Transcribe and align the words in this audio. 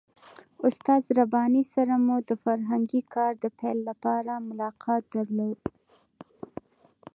استاد 0.67 1.03
رباني 1.19 1.63
سره 1.73 1.93
مو 2.05 2.15
د 2.29 2.31
فرهنګي 2.43 3.01
کار 3.13 3.31
د 3.43 3.45
پیل 3.59 3.77
لپاره 3.89 4.33
ملاقات 4.49 5.01
درلود. 5.13 5.61